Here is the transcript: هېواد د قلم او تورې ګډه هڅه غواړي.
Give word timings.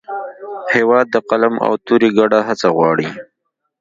هېواد 0.73 1.05
د 1.11 1.15
قلم 1.29 1.55
او 1.65 1.73
تورې 1.85 2.09
ګډه 2.17 2.39
هڅه 2.47 2.67
غواړي. 2.75 3.07